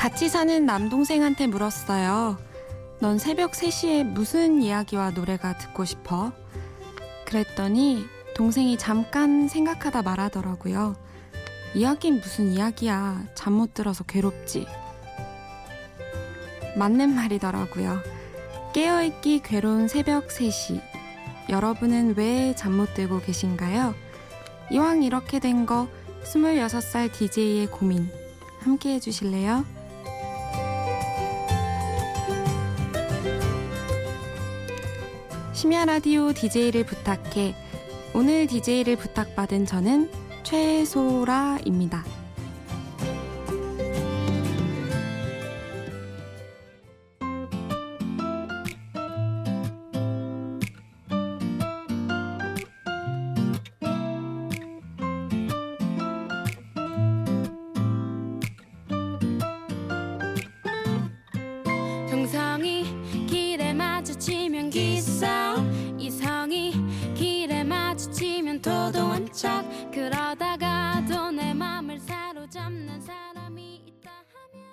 같이 0.00 0.30
사는 0.30 0.64
남동생한테 0.64 1.46
물었어요. 1.46 2.38
넌 3.00 3.18
새벽 3.18 3.52
3시에 3.52 4.02
무슨 4.02 4.62
이야기와 4.62 5.10
노래가 5.10 5.58
듣고 5.58 5.84
싶어? 5.84 6.32
그랬더니 7.26 8.06
동생이 8.34 8.78
잠깐 8.78 9.46
생각하다 9.46 10.00
말하더라고요. 10.00 10.96
이야긴 11.74 12.14
무슨 12.20 12.50
이야기야. 12.52 13.26
잠 13.34 13.52
못 13.52 13.74
들어서 13.74 14.02
괴롭지. 14.04 14.66
맞는 16.76 17.10
말이더라고요. 17.14 18.00
깨어있기 18.72 19.40
괴로운 19.42 19.86
새벽 19.86 20.28
3시. 20.28 20.80
여러분은 21.50 22.14
왜 22.16 22.54
잠 22.56 22.72
못 22.72 22.94
들고 22.94 23.20
계신가요? 23.20 23.94
이왕 24.70 25.02
이렇게 25.02 25.40
된 25.40 25.66
거 25.66 25.88
26살 26.24 27.12
DJ의 27.12 27.66
고민 27.66 28.08
함께 28.60 28.94
해주실래요? 28.94 29.64
심야 35.60 35.84
라디오 35.84 36.32
DJ를 36.32 36.84
부탁해. 36.86 37.54
오늘 38.14 38.46
DJ를 38.46 38.96
부탁받은 38.96 39.66
저는 39.66 40.10
최소라입니다. 40.42 42.02
척 69.28 69.64
그러다가도 69.90 71.30
내 71.32 71.52
맘을 71.52 71.98
사로잡는 72.00 73.00
사람이 73.00 73.82
있다 73.86 74.10
하면 74.10 74.66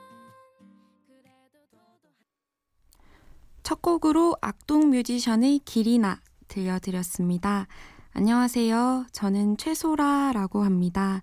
첫 3.63 3.81
곡으로 3.81 4.35
악동 4.41 4.89
뮤지션의 4.91 5.59
길이나 5.59 6.21
들려드렸습니다. 6.47 7.67
안녕하세요. 8.13 9.05
저는 9.11 9.57
최소라라고 9.57 10.63
합니다. 10.63 11.21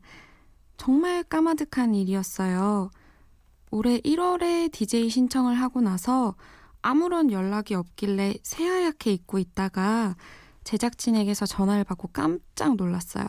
정말 0.77 1.25
까마득한 1.25 1.95
일이었어요. 1.95 2.91
올해 3.71 3.99
1월에 4.01 4.71
DJ 4.71 5.11
신청을 5.11 5.55
하고 5.55 5.81
나서 5.81 6.37
아무런 6.83 7.33
연락이 7.33 7.75
없길래 7.75 8.35
새하얗게 8.43 9.13
잊고 9.13 9.39
있다가 9.39 10.15
제작진에게서 10.65 11.47
전화를 11.47 11.85
받고 11.85 12.09
깜짝 12.09 12.77
놀랐어요. 12.77 13.27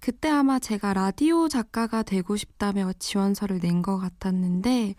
그때 0.00 0.28
아마 0.28 0.58
제가 0.58 0.94
라디오 0.94 1.48
작가가 1.48 2.02
되고 2.02 2.36
싶다며 2.36 2.92
지원서를 2.98 3.60
낸 3.60 3.82
것 3.82 3.98
같았는데 3.98 4.94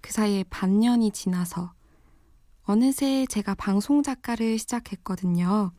그 0.00 0.12
사이에 0.12 0.44
반년이 0.48 1.10
지나서 1.10 1.72
어느새 2.62 3.26
제가 3.26 3.54
방송 3.54 4.02
작가를 4.02 4.58
시작했거든요. 4.58 5.72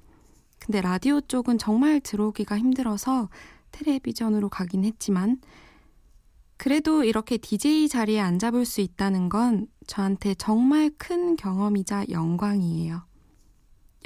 근데 0.59 0.81
라디오 0.81 1.21
쪽은 1.21 1.57
정말 1.57 1.99
들어오기가 1.99 2.57
힘들어서 2.57 3.29
텔레비전으로 3.71 4.49
가긴 4.49 4.83
했지만 4.85 5.39
그래도 6.57 7.03
이렇게 7.03 7.37
DJ 7.37 7.87
자리에 7.89 8.19
앉아볼 8.19 8.65
수 8.65 8.81
있다는 8.81 9.29
건 9.29 9.67
저한테 9.85 10.33
정말 10.35 10.89
큰 10.97 11.35
경험이자 11.35 12.05
영광이에요. 12.09 13.03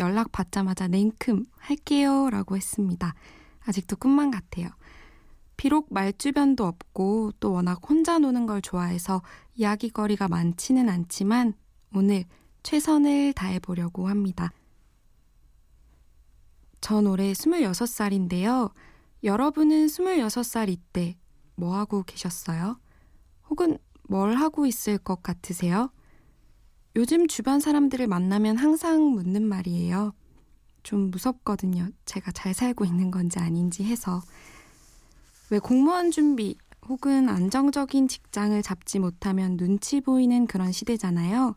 연락 0.02 0.32
받자마자 0.32 0.88
냉큼 0.88 1.46
할게요 1.58 2.30
라고 2.30 2.58
했습니다. 2.58 3.14
아직도 3.66 3.96
꿈만 3.96 4.32
같아요. 4.32 4.70
비록 5.56 5.94
말주변도 5.94 6.66
없고 6.66 7.34
또 7.40 7.52
워낙 7.54 7.80
혼자 7.88 8.18
노는 8.18 8.48
걸 8.48 8.62
좋아해서 8.62 9.22
이야기거리가 9.54 10.28
많지는 10.28 10.90
않지만 10.90 11.54
오늘 11.94 12.26
최선을 12.64 13.34
다해보려고 13.34 14.08
합니다. 14.08 14.52
전 16.82 17.06
올해 17.06 17.32
26살인데요. 17.32 18.72
여러분은 19.24 19.86
26살 19.86 20.70
이때 20.70 21.16
뭐 21.54 21.76
하고 21.76 22.02
계셨어요? 22.02 22.80
혹은 23.50 23.78
뭘 24.10 24.36
하고 24.36 24.66
있을 24.66 24.98
것 24.98 25.22
같으세요? 25.22 25.92
요즘 26.96 27.28
주변 27.28 27.60
사람들을 27.60 28.06
만나면 28.08 28.58
항상 28.58 29.02
묻는 29.04 29.44
말이에요. 29.48 30.14
좀 30.84 31.12
무섭거든요. 31.12 31.90
제가 32.06 32.32
잘 32.32 32.54
살고 32.54 32.86
있는 32.86 33.12
건지 33.12 33.40
아닌지 33.40 33.84
해서. 33.84 34.22
왜 35.50 35.60
공무원 35.60 36.12
준비 36.12 36.58
혹은 36.88 37.30
안정적인 37.30 38.08
직장을 38.08 38.62
잡지 38.62 39.00
못하면 39.00 39.56
눈치 39.56 40.02
보이는 40.02 40.48
그런 40.48 40.72
시대잖아요. 40.72 41.56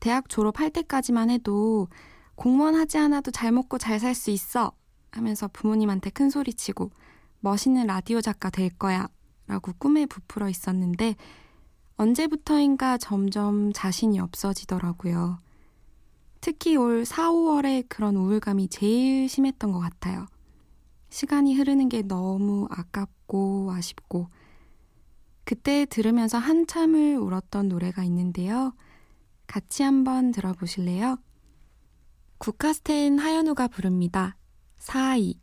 대학 0.00 0.28
졸업할 0.28 0.70
때까지만 0.70 1.30
해도 1.30 1.88
공무원 2.34 2.74
하지 2.74 2.98
않아도 2.98 3.30
잘 3.30 3.52
먹고 3.52 3.78
잘 3.78 3.98
살 3.98 4.14
수 4.14 4.30
있어 4.30 4.72
하면서 5.10 5.48
부모님한테 5.48 6.10
큰 6.10 6.30
소리 6.30 6.54
치고 6.54 6.90
멋있는 7.40 7.86
라디오 7.86 8.20
작가 8.20 8.48
될 8.50 8.70
거야 8.70 9.08
라고 9.46 9.72
꿈에 9.78 10.06
부풀어 10.06 10.48
있었는데 10.48 11.16
언제부터인가 12.02 12.98
점점 12.98 13.72
자신이 13.72 14.18
없어지더라고요. 14.18 15.38
특히 16.40 16.74
올 16.74 17.04
4, 17.04 17.30
5월에 17.30 17.84
그런 17.88 18.16
우울감이 18.16 18.68
제일 18.68 19.28
심했던 19.28 19.70
것 19.70 19.78
같아요. 19.78 20.26
시간이 21.10 21.54
흐르는 21.54 21.88
게 21.88 22.02
너무 22.02 22.66
아깝고 22.70 23.70
아쉽고 23.72 24.26
그때 25.44 25.86
들으면서 25.86 26.38
한참을 26.38 27.16
울었던 27.18 27.68
노래가 27.68 28.02
있는데요. 28.04 28.74
같이 29.46 29.84
한번 29.84 30.32
들어보실래요? 30.32 31.18
국카스텐 32.38 33.20
하연우가 33.20 33.68
부릅니다. 33.68 34.36
사이 34.78 35.38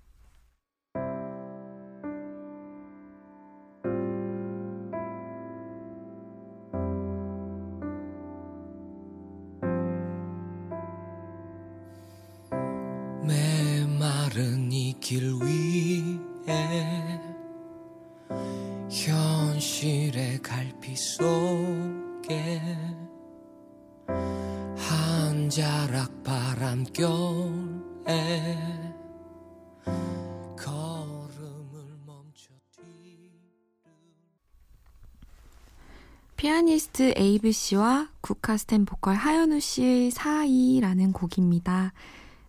에이브 37.19 37.51
씨와 37.51 38.07
국카스텐 38.21 38.85
보컬 38.85 39.13
하연우 39.15 39.59
씨의 39.59 40.09
사이라는 40.09 41.11
곡입니다. 41.11 41.91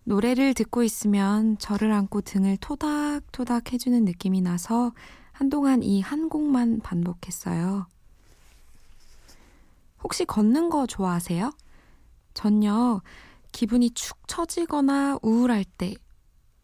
노래를 0.05 0.53
듣고 0.53 0.81
있으면 0.83 1.57
저를 1.57 1.91
안고 1.91 2.21
등을 2.21 2.55
토닥토닥 2.55 3.73
해주는 3.73 4.05
느낌이 4.05 4.39
나서 4.39 4.93
한동안 5.33 5.83
이 5.83 5.99
한 5.99 6.29
곡만 6.29 6.79
반복했어요. 6.79 7.85
혹시 10.01 10.23
걷는 10.23 10.69
거 10.69 10.87
좋아하세요? 10.87 11.51
전요, 12.33 13.01
기분이 13.51 13.89
축 13.89 14.25
처지거나 14.25 15.19
우울할 15.21 15.65
때, 15.65 15.95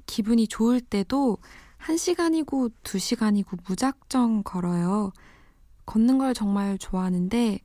기분이 0.06 0.48
좋을 0.48 0.80
때도 0.80 1.40
한 1.76 1.98
시간이고 1.98 2.70
두 2.84 3.00
시간이고 3.00 3.58
무작정 3.68 4.44
걸어요. 4.44 5.12
걷는 5.86 6.20
걸 6.20 6.34
정말 6.34 6.78
좋아하는데 6.78 7.60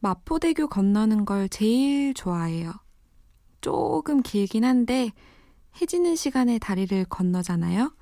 마포대교 0.00 0.68
건너는 0.68 1.24
걸 1.24 1.48
제일 1.48 2.14
좋아해요. 2.14 2.72
조금 3.60 4.22
길긴 4.22 4.64
한데 4.64 5.12
해지는 5.80 6.16
시간에 6.16 6.58
다리를 6.58 7.04
건너잖아요. 7.06 7.94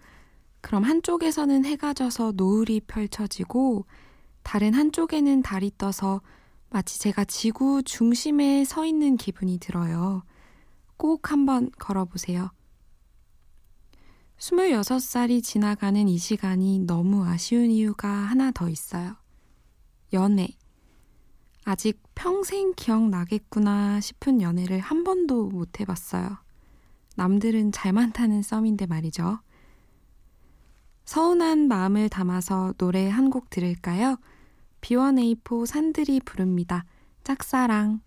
그럼 0.61 0.83
한쪽에서는 0.83 1.65
해가 1.65 1.93
져서 1.93 2.33
노을이 2.37 2.81
펼쳐지고 2.81 3.87
다른 4.43 4.75
한쪽에는 4.75 5.43
달이 5.43 5.73
떠서 5.79 6.21
마치 6.71 6.99
제가 6.99 7.25
지구 7.25 7.83
중심에 7.83 8.65
서 8.65 8.85
있는 8.85 9.17
기분이 9.17 9.59
들어요. 9.59 10.23
꼭 10.97 11.31
한번 11.31 11.71
걸어보세요. 11.79 12.51
26살이 14.39 15.43
지나가는 15.43 16.09
이 16.09 16.19
시간이 16.19 16.81
너무 16.81 17.25
아쉬운 17.25 17.71
이유가 17.71 18.09
하나 18.09 18.51
더 18.51 18.69
있어요. 18.69 19.17
연애. 20.13 20.49
아직 21.65 22.01
평생 22.15 22.75
기억나겠구나 22.75 24.01
싶은 24.01 24.43
연애를 24.43 24.81
한 24.81 25.03
번도 25.03 25.47
못 25.49 25.81
해봤어요. 25.81 26.39
남들은 27.17 27.73
잘만 27.73 28.13
타는 28.13 28.43
썸인데 28.43 28.87
말이죠. 28.87 29.39
서운한 31.07 31.69
마음을 31.69 32.09
담아서 32.09 32.75
노래 32.79 33.09
한 33.09 33.31
곡 33.31 33.51
들을까요? 33.51 34.17
B1A4 34.81 35.67
산들이 35.67 36.21
부릅니다. 36.21 36.85
짝사랑. 37.25 38.01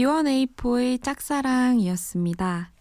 B1A4의 0.00 1.02
짝사랑이었습니다. 1.02 2.72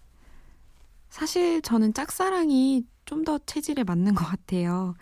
사실 1.10 1.62
저는 1.62 1.94
짝사랑이 1.94 2.86
좀 3.04 3.26
더 3.26 3.38
체질에 3.40 3.84
맞는 3.84 4.16
것 4.16 4.24
같아요. 4.24 4.94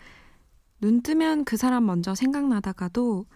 눈 0.80 1.02
뜨면 1.02 1.44
그 1.44 1.56
사람 1.56 1.86
먼저 1.86 2.16
생각나다가도 2.16 3.26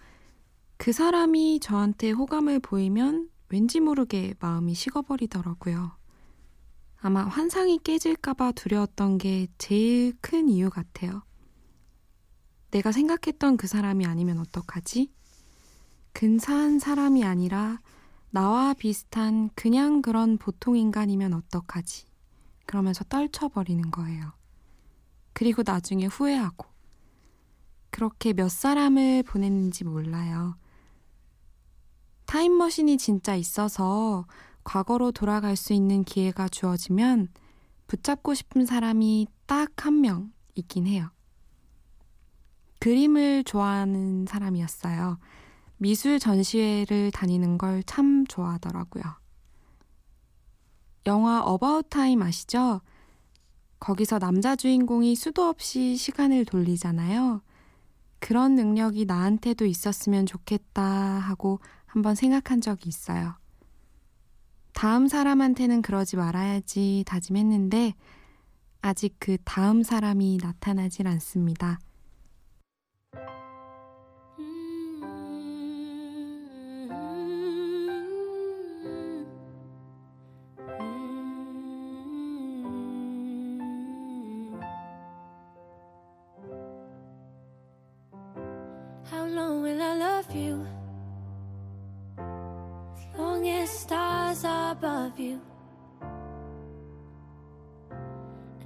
그 0.77 0.91
사람이 0.91 1.61
저한테 1.61 2.11
호감을 2.11 2.59
보이면 2.59 3.29
왠지 3.49 3.79
모르게 3.79 4.33
마음이 4.39 4.73
식어버리더라고요. 4.73 5.95
아마 6.97 7.23
환상이 7.23 7.79
깨질까봐 7.83 8.51
두려웠던 8.53 9.17
게 9.19 9.47
제일 9.57 10.13
큰 10.19 10.49
이유 10.49 10.69
같아요. 10.69 11.23
내가 12.71 12.91
생각했던 12.91 13.55
그 13.55 13.67
사람이 13.67 14.05
아니면 14.05 14.39
어떡하지? 14.39 15.09
근사한 16.11 16.79
사람이 16.79 17.23
아니라 17.23 17.79
나와 18.37 18.73
비슷한 18.73 19.51
그냥 19.53 20.01
그런 20.01 20.39
보통 20.39 20.75
인간이면 20.75 21.33
어떡하지? 21.35 22.07
그러면서 22.65 23.03
떨쳐버리는 23.03 23.91
거예요. 23.91 24.33
그리고 25.33 25.61
나중에 25.63 26.07
후회하고. 26.07 26.65
그렇게 27.91 28.33
몇 28.33 28.49
사람을 28.49 29.21
보냈는지 29.21 29.83
몰라요. 29.83 30.57
타임머신이 32.25 32.97
진짜 32.97 33.35
있어서 33.35 34.25
과거로 34.63 35.11
돌아갈 35.11 35.55
수 35.55 35.73
있는 35.73 36.03
기회가 36.03 36.47
주어지면 36.49 37.27
붙잡고 37.85 38.33
싶은 38.33 38.65
사람이 38.65 39.27
딱 39.45 39.85
한 39.85 40.01
명 40.01 40.33
있긴 40.55 40.87
해요. 40.87 41.11
그림을 42.79 43.43
좋아하는 43.43 44.25
사람이었어요. 44.27 45.19
미술 45.83 46.17
전시회를 46.17 47.11
다니는 47.11 47.57
걸 47.57 47.83
참 47.85 48.25
좋아하더라고요. 48.25 49.03
영화 51.07 51.41
About 51.41 51.89
Time 51.89 52.21
아시죠? 52.21 52.79
거기서 53.81 54.17
남자 54.17 54.55
주인공이 54.55 55.13
수도 55.17 55.43
없이 55.43 55.97
시간을 55.97 56.45
돌리잖아요. 56.45 57.41
그런 58.19 58.55
능력이 58.55 59.03
나한테도 59.03 59.65
있었으면 59.65 60.25
좋겠다 60.25 60.81
하고 60.81 61.59
한번 61.85 62.15
생각한 62.15 62.61
적이 62.61 62.87
있어요. 62.87 63.35
다음 64.71 65.09
사람한테는 65.09 65.81
그러지 65.81 66.15
말아야지 66.15 67.03
다짐했는데 67.05 67.93
아직 68.81 69.17
그 69.19 69.37
다음 69.43 69.83
사람이 69.83 70.37
나타나질 70.41 71.07
않습니다. 71.09 71.79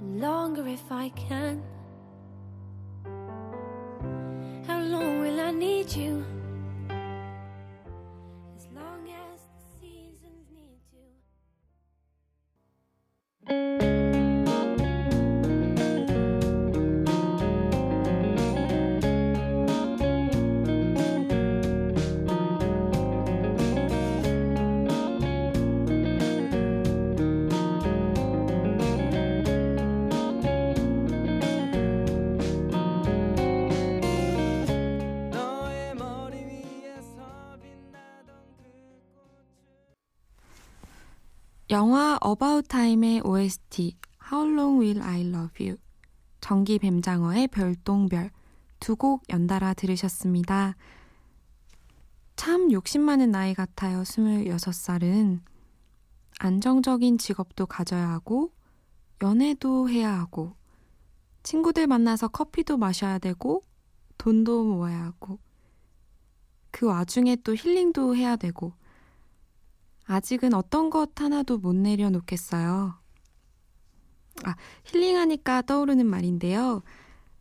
And 0.00 0.20
longer 0.20 0.66
if 0.66 0.92
I 0.92 1.08
can. 1.10 1.62
How 4.66 4.80
long 4.80 5.20
will 5.20 5.40
I 5.40 5.50
need 5.50 5.92
you? 5.92 6.24
영화 41.70 42.18
About 42.24 42.66
Time의 42.68 43.20
OST 43.20 43.96
How 44.32 44.50
Long 44.50 44.80
Will 44.80 45.02
I 45.02 45.20
Love 45.20 45.66
You 45.66 45.76
정기 46.40 46.78
뱀장어의 46.78 47.48
별똥별 47.48 48.30
두 48.80 48.96
곡 48.96 49.24
연달아 49.28 49.74
들으셨습니다. 49.74 50.76
참 52.36 52.70
욕심 52.72 53.02
많은 53.02 53.32
나이 53.32 53.52
같아요. 53.52 54.02
26살은 54.02 55.40
안정적인 56.38 57.18
직업도 57.18 57.66
가져야 57.66 58.08
하고 58.08 58.52
연애도 59.20 59.90
해야 59.90 60.16
하고 60.16 60.54
친구들 61.42 61.86
만나서 61.88 62.28
커피도 62.28 62.76
마셔야 62.76 63.18
되고 63.18 63.64
돈도 64.16 64.64
모아야 64.64 65.04
하고 65.04 65.38
그 66.70 66.86
와중에 66.86 67.36
또 67.42 67.54
힐링도 67.54 68.14
해야 68.14 68.36
되고 68.36 68.72
아직은 70.08 70.54
어떤 70.54 70.88
것 70.88 71.20
하나도 71.20 71.58
못 71.58 71.76
내려놓겠어요. 71.76 72.94
아, 74.44 74.56
힐링하니까 74.84 75.62
떠오르는 75.62 76.06
말인데요. 76.06 76.82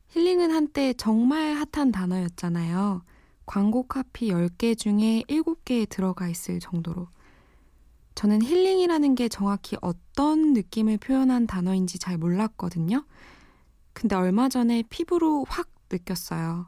힐링은 0.09 0.51
한때 0.51 0.93
정말 0.93 1.53
핫한 1.53 1.91
단어였잖아요. 1.93 3.03
광고 3.45 3.83
카피 3.83 4.31
10개 4.31 4.77
중에 4.77 5.23
7개에 5.29 5.87
들어가 5.87 6.27
있을 6.27 6.59
정도로. 6.59 7.07
저는 8.15 8.41
힐링이라는 8.41 9.15
게 9.15 9.29
정확히 9.29 9.77
어떤 9.81 10.51
느낌을 10.51 10.97
표현한 10.97 11.47
단어인지 11.47 11.99
잘 11.99 12.17
몰랐거든요. 12.17 13.05
근데 13.93 14.15
얼마 14.15 14.49
전에 14.49 14.83
피부로 14.89 15.45
확 15.47 15.69
느꼈어요. 15.89 16.67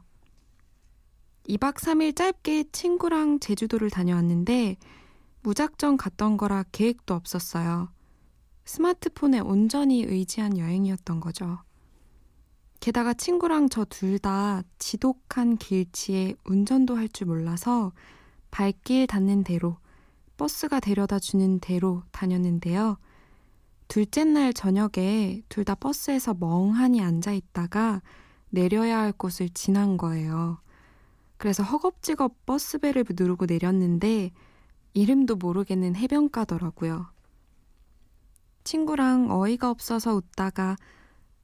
2박 1.46 1.74
3일 1.74 2.16
짧게 2.16 2.70
친구랑 2.72 3.40
제주도를 3.40 3.90
다녀왔는데 3.90 4.76
무작정 5.42 5.96
갔던 5.96 6.36
거라 6.36 6.64
계획도 6.72 7.14
없었어요. 7.14 7.88
스마트폰에 8.64 9.40
온전히 9.40 10.02
의지한 10.02 10.58
여행이었던 10.58 11.20
거죠. 11.20 11.58
게다가 12.80 13.12
친구랑 13.14 13.68
저 13.68 13.84
둘 13.84 14.18
다 14.18 14.62
지독한 14.78 15.56
길치에 15.56 16.34
운전도 16.44 16.96
할 16.96 17.08
줄 17.08 17.26
몰라서 17.26 17.92
발길 18.50 19.06
닿는 19.06 19.44
대로 19.44 19.76
버스가 20.36 20.80
데려다 20.80 21.18
주는 21.18 21.58
대로 21.60 22.02
다녔는데요. 22.12 22.98
둘째 23.88 24.24
날 24.24 24.52
저녁에 24.54 25.42
둘 25.48 25.64
다 25.64 25.74
버스에서 25.74 26.34
멍하니 26.34 27.02
앉아 27.02 27.32
있다가 27.32 28.00
내려야 28.50 28.98
할 28.98 29.12
곳을 29.12 29.48
지난 29.50 29.96
거예요. 29.96 30.58
그래서 31.36 31.62
허겁지겁 31.62 32.46
버스벨을 32.46 33.04
누르고 33.10 33.46
내렸는데 33.46 34.30
이름도 34.94 35.36
모르겠는 35.36 35.96
해변가더라고요. 35.96 37.06
친구랑 38.64 39.30
어이가 39.30 39.70
없어서 39.70 40.14
웃다가 40.14 40.76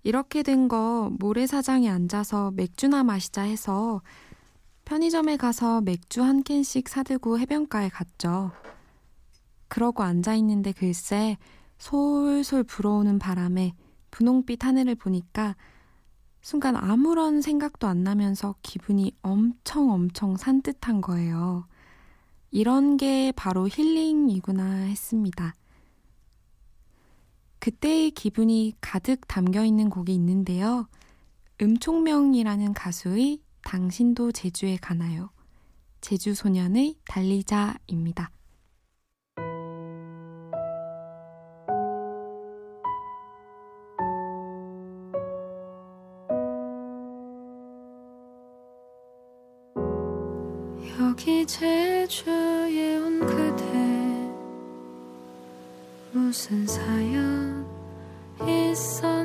이렇게 0.03 0.43
된 0.43 0.69
거 0.69 1.11
모래사장에 1.19 1.89
앉아서 1.89 2.53
맥주나 2.53 3.03
마시자 3.05 3.43
해서 3.43 4.03
편의점에 4.85 5.37
가서 5.37 5.81
맥주 5.81 6.23
한 6.23 6.43
캔씩 6.43 6.89
사들고 6.89 7.39
해변가에 7.41 7.89
갔죠. 7.89 8.53
그러고 9.69 10.05
앉아있는데 10.05 10.73
글쎄 10.73 11.37
솔솔 11.79 12.65
불어오는 12.65 13.19
바람에 13.19 13.75
분홍빛 14.13 14.65
하늘을 14.65 14.95
보니까 14.95 15.57
순간 16.41 16.77
아무런 16.77 17.43
생각도 17.43 17.89
안 17.89 18.05
나면서 18.05 18.55
기분이 18.63 19.13
엄청 19.23 19.91
엄청 19.91 20.37
산뜻한 20.37 21.01
거예요. 21.01 21.67
이런 22.51 22.97
게 22.97 23.33
바로 23.33 23.69
힐링이구나 23.69 24.65
했습니다. 24.65 25.55
그때의 27.59 28.13
기분이 28.13 28.75
가득 28.81 29.27
담겨 29.27 29.65
있는 29.65 29.91
곡이 29.91 30.15
있는데요. 30.15 30.89
음총명이라는 31.61 32.75
가수의 32.75 33.41
당신도 33.63 34.33
제주에 34.33 34.77
가나요? 34.77 35.31
제주 36.01 36.35
소년의 36.35 36.97
달리자입니다. 37.09 38.31
제주에 52.07 52.99
온 52.99 53.19
그대. 53.27 53.67
무슨 56.13 56.65
사연 56.65 57.67
있었 58.47 59.16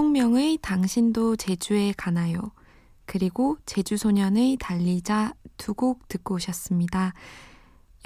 음총명의 0.00 0.58
당신도 0.62 1.36
제주에 1.36 1.92
가나요? 1.94 2.52
그리고 3.04 3.58
제주소년의 3.66 4.56
달리자 4.58 5.34
두 5.58 5.74
곡 5.74 6.08
듣고 6.08 6.36
오셨습니다. 6.36 7.12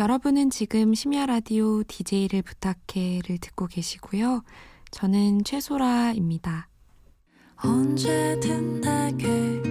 여러분은 0.00 0.50
지금 0.50 0.92
심야 0.92 1.24
라디오 1.26 1.84
DJ를 1.84 2.42
부탁해를 2.42 3.38
듣고 3.40 3.68
계시고요. 3.68 4.42
저는 4.90 5.44
최소라입니다. 5.44 6.68
언제든 7.62 8.80
내게 8.80 9.62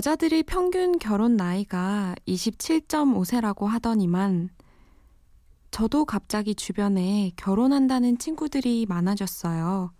여자들이 0.00 0.44
평균 0.44 0.98
결혼 0.98 1.36
나이가 1.36 2.14
27.5세라고 2.26 3.66
하더니만 3.66 4.48
저도 5.70 6.06
갑자기 6.06 6.54
주변에 6.54 7.32
결혼한다는 7.36 8.16
친구들이 8.16 8.86
많아졌어요. 8.88 9.92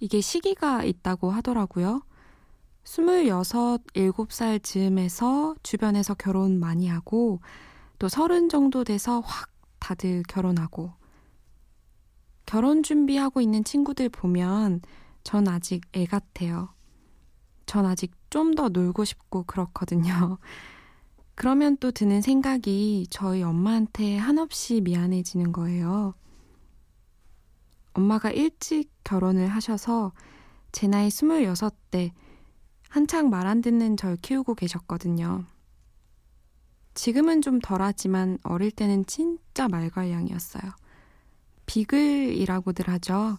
이게 0.00 0.22
시기가 0.22 0.82
있다고 0.84 1.30
하더라고요. 1.30 2.04
26, 2.84 3.84
7살 3.92 4.62
즈음에서 4.62 5.56
주변에서 5.62 6.14
결혼 6.14 6.58
많이 6.58 6.88
하고 6.88 7.40
또 7.98 8.08
서른 8.08 8.48
정도 8.48 8.82
돼서 8.82 9.20
확 9.20 9.50
다들 9.78 10.22
결혼하고 10.26 10.94
결혼 12.46 12.82
준비하고 12.82 13.42
있는 13.42 13.62
친구들 13.62 14.08
보면 14.08 14.80
전 15.22 15.48
아직 15.48 15.82
애 15.94 16.06
같아요. 16.06 16.75
전 17.66 17.86
아직 17.86 18.12
좀 18.30 18.54
더 18.54 18.68
놀고 18.68 19.04
싶고 19.04 19.44
그렇거든요. 19.44 20.38
그러면 21.34 21.76
또 21.78 21.90
드는 21.90 22.22
생각이 22.22 23.06
저희 23.10 23.42
엄마한테 23.42 24.16
한없이 24.16 24.80
미안해지는 24.80 25.52
거예요. 25.52 26.14
엄마가 27.94 28.30
일찍 28.30 28.90
결혼을 29.04 29.48
하셔서 29.48 30.12
제 30.72 30.86
나이 30.86 31.08
26대 31.08 32.12
한창 32.88 33.28
말 33.30 33.46
안 33.46 33.60
듣는 33.62 33.96
절 33.96 34.16
키우고 34.16 34.54
계셨거든요. 34.54 35.44
지금은 36.94 37.42
좀 37.42 37.58
덜하지만 37.60 38.38
어릴 38.42 38.70
때는 38.70 39.04
진짜 39.06 39.68
말괄량이었어요. 39.68 40.72
비글이라고들 41.66 42.88
하죠. 42.88 43.38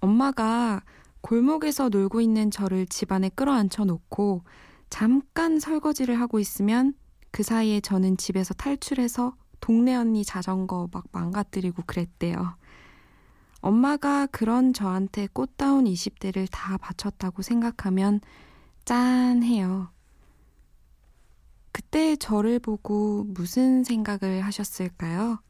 엄마가 0.00 0.82
골목에서 1.20 1.88
놀고 1.88 2.20
있는 2.20 2.50
저를 2.50 2.86
집안에 2.86 3.28
끌어앉혀 3.30 3.84
놓고 3.84 4.44
잠깐 4.90 5.58
설거지를 5.60 6.20
하고 6.20 6.38
있으면 6.38 6.94
그 7.30 7.42
사이에 7.42 7.80
저는 7.80 8.16
집에서 8.16 8.54
탈출해서 8.54 9.36
동네 9.60 9.94
언니 9.94 10.24
자전거 10.24 10.88
막 10.92 11.04
망가뜨리고 11.12 11.82
그랬대요. 11.86 12.56
엄마가 13.60 14.26
그런 14.26 14.72
저한테 14.72 15.26
꽃다운 15.32 15.84
20대를 15.84 16.46
다 16.50 16.78
바쳤다고 16.78 17.42
생각하면 17.42 18.20
짠해요. 18.84 19.90
그때 21.72 22.16
저를 22.16 22.58
보고 22.60 23.24
무슨 23.24 23.84
생각을 23.84 24.42
하셨을까요? 24.42 25.40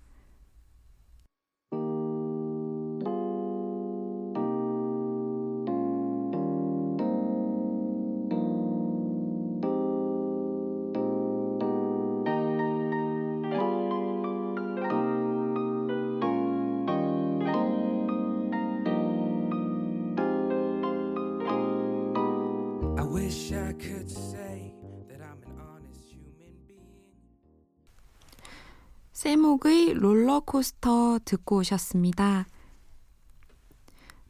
세목의 29.58 29.94
롤러코스터 29.94 31.20
듣고 31.24 31.58
오셨습니다. 31.58 32.46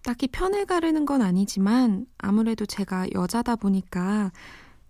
딱히 0.02 0.26
편을 0.26 0.66
가르는 0.66 1.06
건 1.06 1.22
아니지만 1.22 2.06
아무래도 2.18 2.66
제가 2.66 3.08
여자다 3.12 3.56
보니까 3.56 4.32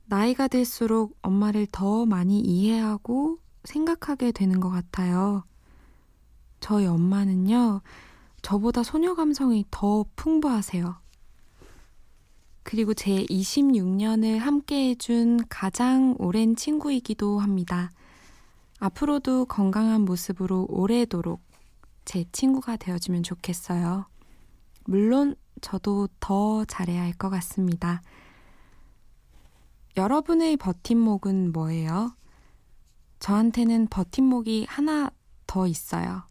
나이가 0.06 0.48
들수록 0.48 1.16
엄마를 1.22 1.66
더 1.70 2.06
많이 2.06 2.40
이해하고 2.40 3.38
생각하게 3.64 4.32
되는 4.32 4.60
것 4.60 4.70
같아요. 4.70 5.44
저희 6.60 6.86
엄마는요, 6.86 7.82
저보다 8.42 8.82
소녀 8.82 9.14
감성이 9.14 9.64
더 9.70 10.04
풍부하세요. 10.16 10.96
그리고 12.62 12.94
제 12.94 13.24
26년을 13.26 14.38
함께 14.38 14.90
해준 14.90 15.40
가장 15.48 16.14
오랜 16.18 16.54
친구이기도 16.54 17.40
합니다. 17.40 17.90
앞으로도 18.78 19.46
건강한 19.46 20.02
모습으로 20.02 20.66
오래도록 20.68 21.42
제 22.04 22.24
친구가 22.32 22.76
되어주면 22.76 23.22
좋겠어요. 23.22 24.06
물론 24.84 25.34
저도 25.60 26.08
더 26.20 26.64
잘해야 26.64 27.02
할 27.02 27.12
것 27.14 27.28
같습니다. 27.30 28.02
여러분의 29.96 30.56
버팀목은 30.56 31.52
뭐예요? 31.52 32.14
저한테는 33.18 33.88
버팀목이 33.88 34.66
하나 34.68 35.10
더 35.46 35.66
있어요. 35.66 36.22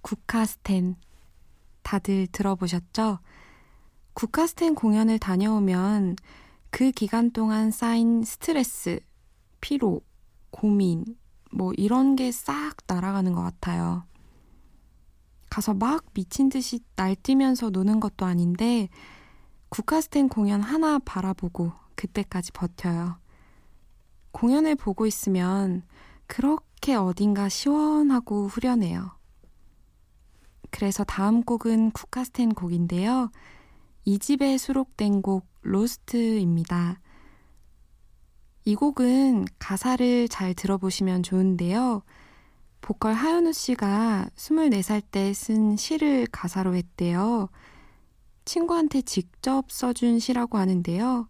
국카스텐. 0.00 0.96
다들 1.82 2.26
들어보셨죠? 2.32 3.20
국카스텐 4.14 4.74
공연을 4.74 5.18
다녀오면 5.20 6.16
그 6.70 6.90
기간 6.90 7.30
동안 7.30 7.70
쌓인 7.70 8.24
스트레스, 8.24 9.00
피로, 9.60 10.00
고민, 10.50 11.04
뭐 11.52 11.72
이런 11.76 12.16
게 12.16 12.32
싹 12.32 12.76
날아가는 12.86 13.32
것 13.32 13.42
같아요. 13.42 14.04
가서 15.50 15.74
막 15.74 16.04
미친 16.14 16.48
듯이 16.48 16.80
날뛰면서 16.96 17.70
노는 17.70 18.00
것도 18.00 18.24
아닌데 18.24 18.88
국카스텐 19.68 20.28
공연 20.28 20.62
하나 20.62 20.98
바라보고 20.98 21.72
그때까지 21.94 22.52
버텨요. 22.52 23.18
공연을 24.32 24.76
보고 24.76 25.04
있으면 25.06 25.82
그렇게 26.26 26.94
어딘가 26.94 27.50
시원하고 27.50 28.48
후련해요. 28.48 29.10
그래서 30.70 31.04
다음 31.04 31.42
곡은 31.42 31.90
국카스텐 31.90 32.54
곡인데요. 32.54 33.30
이 34.06 34.18
집에 34.18 34.56
수록된 34.56 35.20
곡 35.20 35.46
로스트입니다. 35.60 36.98
이 38.64 38.74
곡은 38.74 39.46
가사를 39.58 40.28
잘 40.28 40.54
들어보시면 40.54 41.22
좋은데요. 41.22 42.02
보컬 42.80 43.14
하현우 43.14 43.52
씨가 43.52 44.28
24살 44.36 45.02
때 45.10 45.32
쓴 45.32 45.76
시를 45.76 46.26
가사로 46.26 46.74
했대요. 46.74 47.48
친구한테 48.44 49.02
직접 49.02 49.70
써준 49.70 50.18
시라고 50.18 50.58
하는데요. 50.58 51.28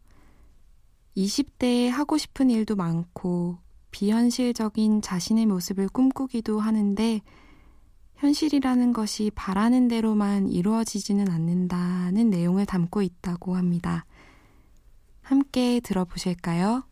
20대에 1.16 1.88
하고 1.88 2.16
싶은 2.16 2.50
일도 2.50 2.76
많고 2.76 3.58
비현실적인 3.90 5.02
자신의 5.02 5.46
모습을 5.46 5.88
꿈꾸기도 5.88 6.58
하는데 6.58 7.20
현실이라는 8.16 8.92
것이 8.92 9.30
바라는 9.34 9.88
대로만 9.88 10.48
이루어지지는 10.48 11.28
않는다는 11.30 12.30
내용을 12.30 12.64
담고 12.64 13.02
있다고 13.02 13.56
합니다. 13.56 14.06
함께 15.20 15.80
들어보실까요? 15.80 16.84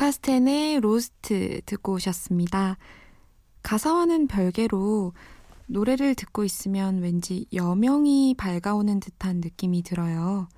국카스텐의 0.00 0.80
로스트 0.80 1.60
듣고 1.66 1.92
오셨습니다. 1.92 2.78
가사와는 3.62 4.28
별개로 4.28 5.12
노래를 5.66 6.14
듣고 6.14 6.42
있으면 6.42 7.02
왠지 7.02 7.46
여명이 7.52 8.34
밝아오는 8.38 8.98
듯한 8.98 9.42
느낌이 9.42 9.82
들어요. 9.82 10.48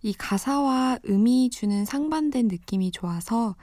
이 0.00 0.14
가사와 0.14 1.00
음이 1.06 1.50
주는 1.50 1.84
상반된 1.84 2.48
느낌이 2.48 2.92
좋아서 2.92 3.56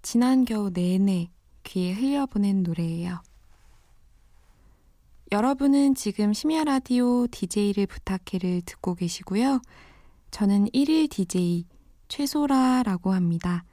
지난 0.00 0.44
겨우 0.44 0.70
내내 0.70 1.30
귀에 1.64 1.92
흘려보낸 1.92 2.62
노래예요. 2.62 3.20
여러분은 5.32 5.96
지금 5.96 6.32
심야 6.32 6.62
라디오 6.62 7.26
DJ를 7.26 7.86
부탁해를 7.86 8.62
듣고 8.64 8.94
계시고요. 8.94 9.60
저는 10.30 10.66
1일 10.66 11.10
DJ 11.10 11.66
최소라라고 12.06 13.12
합니다. 13.12 13.64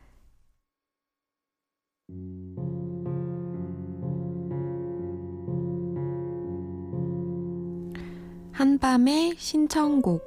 한밤의 8.58 9.36
신청곡 9.38 10.24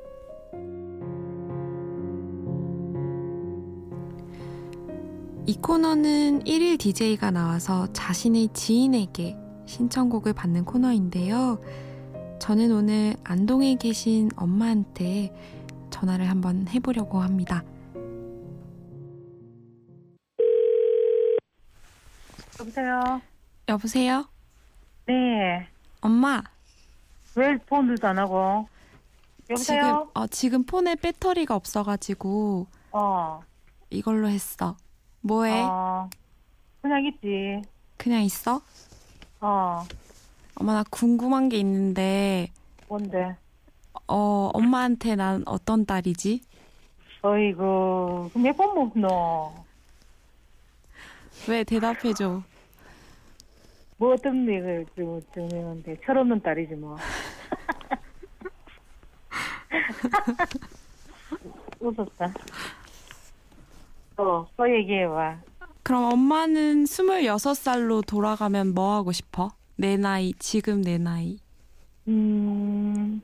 이 5.47 5.57
코너는 5.61 6.45
1일 6.45 6.79
DJ가 6.79 7.33
나와서 7.33 7.93
자신의 7.93 8.51
지인에게 8.53 9.37
신청곡을 9.67 10.33
받는 10.33 10.65
코너인데요. 10.65 11.61
저는 12.39 12.71
오늘 12.71 13.17
안동에 13.25 13.75
계신 13.75 14.31
엄마한테 14.37 15.35
전화를 15.91 16.31
한번 16.31 16.69
해보려고 16.69 17.19
합니다. 17.19 17.65
여보세요? 22.61 23.23
여보세요? 23.69 24.25
네. 25.07 25.67
엄마, 26.03 26.43
왜 27.35 27.57
폰도 27.57 28.07
안 28.07 28.19
하고? 28.19 28.69
지금, 29.43 29.55
여보세요? 29.55 30.09
어, 30.15 30.27
지금 30.27 30.65
폰에 30.65 30.95
배터리가 30.97 31.55
없어가지고 31.57 32.67
어. 32.93 33.41
이걸로 33.89 34.29
했어. 34.29 34.77
뭐해? 35.23 35.63
어. 35.65 36.09
그냥 36.83 37.05
있지. 37.07 37.63
그냥 37.97 38.23
있어? 38.23 38.61
어. 39.41 39.85
엄마, 40.57 40.75
나 40.75 40.85
궁금한 40.91 41.49
게 41.49 41.57
있는데, 41.59 42.49
뭔데? 42.89 43.37
어, 44.07 44.51
엄마한테 44.53 45.17
난 45.17 45.43
어떤 45.47 45.87
딸이지? 45.87 46.43
어이구, 47.23 48.31
몇번 48.35 48.75
먹노? 48.75 49.65
왜 51.49 51.65
대답해줘? 51.65 52.43
뭐 54.01 54.15
어떤 54.15 54.45
일을 54.45 54.87
좀, 54.97 55.21
정했는데, 55.35 55.99
철없는 56.07 56.41
딸이지 56.41 56.75
뭐. 56.77 56.97
웃었다. 61.81 62.33
또, 64.17 64.49
또 64.57 64.75
얘기해봐. 64.75 65.37
그럼 65.83 66.05
엄마는 66.15 66.85
26살로 66.85 68.07
돌아가면 68.07 68.73
뭐 68.73 68.95
하고 68.95 69.13
싶어? 69.13 69.51
내 69.77 69.99
나이, 69.99 70.33
지금 70.39 70.81
내 70.81 70.97
나이. 70.97 71.39
음, 72.09 73.21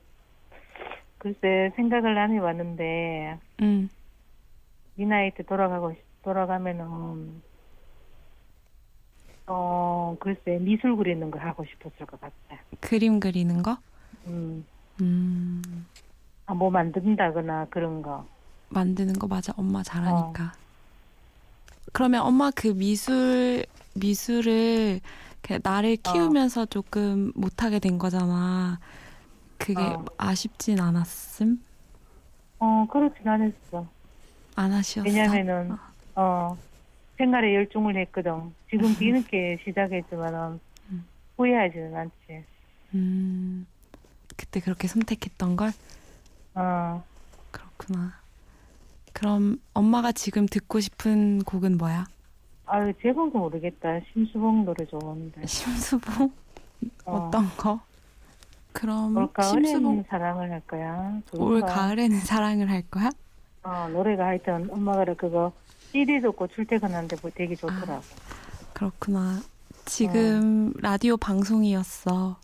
글쎄, 1.17 1.73
생각을 1.75 2.15
많이 2.15 2.35
해봤는데, 2.37 3.39
응. 3.63 3.89
이 4.99 5.07
나이 5.07 5.31
때 5.31 5.43
돌아가고, 5.43 5.93
싶- 5.95 6.03
돌아가면은, 6.23 7.41
어, 9.47 10.17
글쎄, 10.19 10.59
미술 10.61 10.97
그리는 10.97 11.31
거 11.31 11.39
하고 11.39 11.65
싶었을 11.65 12.07
것 12.07 12.21
같아. 12.21 12.35
그림 12.81 13.21
그리는 13.21 13.63
거? 13.63 13.79
음, 14.27 14.65
음, 15.01 15.87
아, 16.47 16.55
뭐 16.55 16.71
만든다거나 16.71 17.67
그런 17.71 18.03
거. 18.03 18.27
만드는 18.71 19.15
거 19.15 19.27
맞아. 19.27 19.53
엄마 19.57 19.83
잘하니까. 19.83 20.53
그러면 21.93 22.23
엄마 22.23 22.51
그 22.51 22.69
미술, 22.69 23.65
미술을 23.95 25.01
나를 25.63 25.97
키우면서 25.97 26.67
조금 26.67 27.33
못하게 27.35 27.79
된 27.79 27.99
거잖아. 27.99 28.81
그게 29.59 29.81
어. 29.83 30.05
아쉽진 30.19 30.81
않았음? 30.81 31.63
어, 32.59 32.87
그렇진 32.91 33.27
않았어. 33.29 33.87
안 34.57 34.73
아쉬웠어? 34.73 35.09
왜냐면은, 35.09 35.79
어, 36.17 36.57
생활에 37.17 37.55
열중을 37.55 37.97
했거든. 37.97 38.55
지금 38.71 38.95
뒤늦게 38.95 39.59
시작했지만은, 39.65 40.61
음. 40.91 41.05
후회하지는 41.37 41.97
않지. 41.97 42.45
음, 42.95 43.67
그때 44.37 44.61
그렇게 44.61 44.87
선택했던 44.89 45.57
걸? 45.57 45.71
어, 46.55 47.03
그렇구나. 47.51 48.15
그럼 49.13 49.59
엄마가 49.73 50.13
지금 50.13 50.47
듣고 50.47 50.81
싶은 50.81 51.43
곡은 51.45 51.79
뭐야? 51.79 52.07
아유, 52.67 52.93
제목도 53.01 53.39
모르겠다. 53.39 54.01
심수봉 54.13 54.65
노래 54.65 54.85
좋은데. 54.87 55.47
심수봉 55.47 56.33
어. 57.07 57.13
어떤 57.17 57.49
거? 57.57 57.81
그럼 58.73 59.31
심수봉 59.41 60.05
사랑을 60.09 60.51
할 60.51 60.61
거야. 60.67 61.21
올. 61.33 61.63
가을에는 61.63 62.19
사랑을 62.21 62.69
할 62.69 62.83
거야? 62.91 63.09
어, 63.63 63.89
노래가 63.91 64.27
하여튼 64.27 64.69
엄마가 64.71 65.05
그거 65.15 65.53
CD 65.97 66.21
듣고 66.21 66.47
출퇴근하는데 66.49 67.17
뭐 67.23 67.31
되게 67.35 67.55
좋더라고. 67.55 68.03
그렇구나. 68.75 69.41
지금 69.87 70.75
라디오 70.77 71.17
방송이었어. 71.17 72.39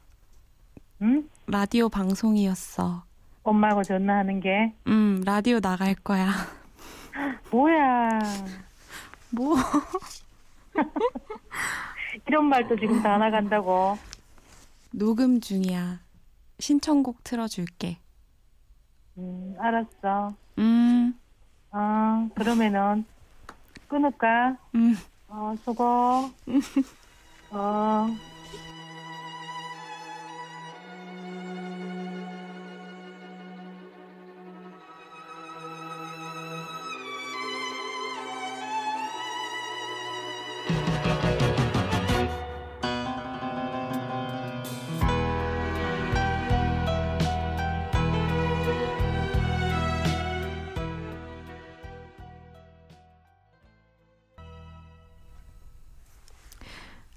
응? 1.03 1.29
라디오 1.47 1.91
방송이었어. 1.91 3.05
엄마하고 3.43 3.83
전화하는 3.83 4.41
게 4.41 4.73
음, 4.87 5.21
라디오 5.27 5.61
나갈 5.61 5.95
거야. 5.97 6.33
뭐야? 7.51 8.21
뭐? 9.33 9.57
이런 12.27 12.47
말도 12.47 12.77
지금 12.77 13.03
다 13.03 13.19
나간다고. 13.19 13.99
녹음 14.93 15.41
중이야. 15.41 16.01
신청곡 16.59 17.23
틀어줄게. 17.23 17.99
음, 19.19 19.55
알았어. 19.59 20.33
음, 20.59 21.19
어, 21.71 22.29
그러면은 22.35 23.05
끊을까? 23.93 24.57
음. 24.75 24.97
어, 25.29 25.55
수고. 25.65 26.31
어. 27.51 28.07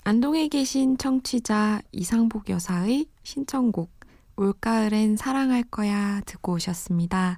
안동에 0.08 0.50
계신 0.50 1.00
청취자 1.00 1.82
이상복 1.92 2.52
여사의 2.52 3.08
신청곡 3.24 3.90
올가을엔 4.36 5.18
사랑할 5.18 5.64
거야 5.64 6.22
듣고 6.28 6.54
오셨습니다. 6.54 7.38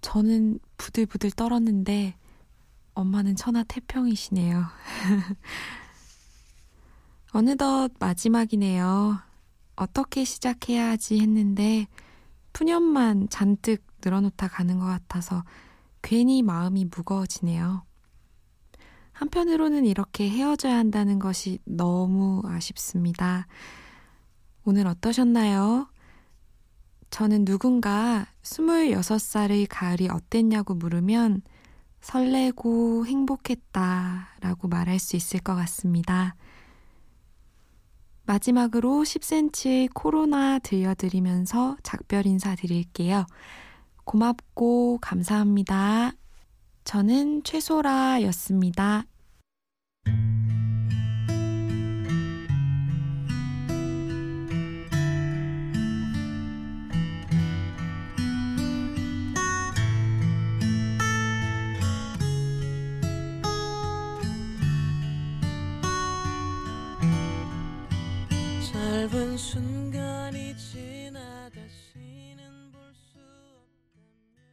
저는 0.00 0.58
부들부들 0.78 1.32
떨었는데 1.32 2.16
엄마는 2.94 3.36
천하 3.36 3.62
태평이시네요. 3.64 4.64
어느덧 7.34 7.90
마지막이네요. 7.98 9.18
어떻게 9.76 10.24
시작해야 10.24 10.92
하지 10.92 11.20
했는데 11.20 11.88
푸념만 12.54 13.28
잔뜩 13.28 13.86
늘어놓다 14.02 14.48
가는 14.48 14.78
것 14.78 14.86
같아서 14.86 15.44
괜히 16.00 16.42
마음이 16.42 16.86
무거워지네요. 16.86 17.85
한편으로는 19.16 19.86
이렇게 19.86 20.28
헤어져야 20.28 20.76
한다는 20.76 21.18
것이 21.18 21.58
너무 21.64 22.42
아쉽습니다. 22.44 23.46
오늘 24.64 24.86
어떠셨나요? 24.86 25.88
저는 27.08 27.46
누군가 27.46 28.26
26살의 28.42 29.68
가을이 29.70 30.08
어땠냐고 30.10 30.74
물으면 30.74 31.40
설레고 32.02 33.06
행복했다 33.06 34.28
라고 34.40 34.68
말할 34.68 34.98
수 34.98 35.16
있을 35.16 35.40
것 35.40 35.54
같습니다. 35.54 36.36
마지막으로 38.26 39.02
10cm의 39.02 39.88
코로나 39.94 40.58
들려드리면서 40.58 41.78
작별 41.82 42.26
인사 42.26 42.54
드릴게요. 42.54 43.24
고맙고 44.04 44.98
감사합니다. 45.00 46.12
저는 46.86 47.42
최소라였습니다. 47.42 49.06
짧은 68.72 69.36
순 69.36 69.75